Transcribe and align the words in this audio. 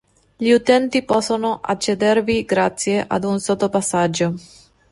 Gli 0.35 0.49
utenti 0.49 1.03
possono 1.03 1.59
accedervi 1.61 2.43
grazie 2.43 3.05
ad 3.07 3.23
un 3.23 3.39
sottopassaggio. 3.39 4.33